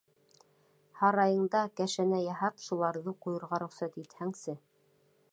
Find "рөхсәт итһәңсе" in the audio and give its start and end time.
3.65-4.57